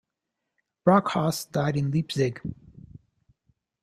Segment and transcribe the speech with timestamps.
[0.83, 2.41] Brockhaus died in Leipzig.